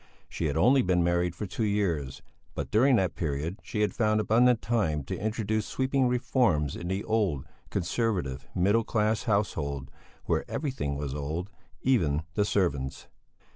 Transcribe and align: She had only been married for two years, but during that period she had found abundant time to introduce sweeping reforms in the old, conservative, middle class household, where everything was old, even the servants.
She 0.27 0.45
had 0.45 0.57
only 0.57 0.81
been 0.81 1.03
married 1.03 1.35
for 1.35 1.45
two 1.45 1.63
years, 1.63 2.23
but 2.55 2.71
during 2.71 2.95
that 2.95 3.13
period 3.13 3.59
she 3.61 3.81
had 3.81 3.93
found 3.93 4.19
abundant 4.19 4.59
time 4.59 5.03
to 5.03 5.15
introduce 5.15 5.67
sweeping 5.67 6.07
reforms 6.07 6.75
in 6.75 6.87
the 6.87 7.03
old, 7.03 7.45
conservative, 7.69 8.47
middle 8.55 8.83
class 8.83 9.25
household, 9.25 9.91
where 10.25 10.43
everything 10.49 10.95
was 10.95 11.13
old, 11.13 11.51
even 11.83 12.23
the 12.33 12.45
servants. 12.45 13.09